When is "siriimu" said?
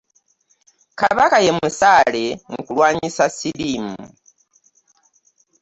3.35-3.97